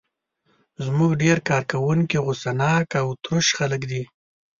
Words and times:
زموږ 0.85 1.11
ډېر 1.23 1.37
کارکوونکي 1.49 2.17
غوسه 2.25 2.51
ناک 2.59 2.89
او 3.01 3.07
تروش 3.23 3.47
خلک 3.57 3.81
دي. 3.91 4.03